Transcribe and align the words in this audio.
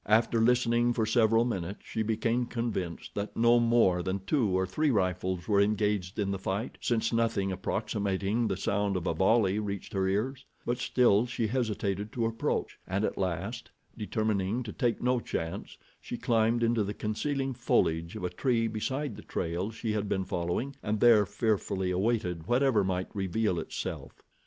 After 0.07 0.41
listening 0.41 0.93
for 0.93 1.05
several 1.05 1.45
minutes 1.45 1.85
she 1.85 2.01
became 2.01 2.47
convinced 2.47 3.13
that 3.13 3.37
no 3.37 3.59
more 3.59 4.01
than 4.01 4.21
two 4.25 4.47
or 4.49 4.65
three 4.65 4.89
rifles 4.89 5.47
were 5.47 5.61
engaged 5.61 6.17
in 6.17 6.31
the 6.31 6.39
fight, 6.39 6.79
since 6.81 7.13
nothing 7.13 7.51
approximating 7.51 8.47
the 8.47 8.57
sound 8.57 8.97
of 8.97 9.05
a 9.05 9.13
volley 9.13 9.59
reached 9.59 9.93
her 9.93 10.07
ears; 10.07 10.43
but 10.65 10.79
still 10.79 11.27
she 11.27 11.45
hesitated 11.45 12.11
to 12.13 12.25
approach, 12.25 12.79
and 12.87 13.05
at 13.05 13.15
last, 13.15 13.69
determining 13.95 14.63
to 14.63 14.73
take 14.73 15.03
no 15.03 15.19
chance, 15.19 15.77
she 16.01 16.17
climbed 16.17 16.63
into 16.63 16.83
the 16.83 16.95
concealing 16.95 17.53
foliage 17.53 18.15
of 18.15 18.23
a 18.23 18.29
tree 18.31 18.65
beside 18.67 19.15
the 19.15 19.21
trail 19.21 19.69
she 19.69 19.91
had 19.91 20.09
been 20.09 20.25
following 20.25 20.75
and 20.81 20.99
there 20.99 21.27
fearfully 21.27 21.91
awaited 21.91 22.47
whatever 22.47 22.83
might 22.83 23.15
reveal 23.15 23.59
itself. 23.59 24.23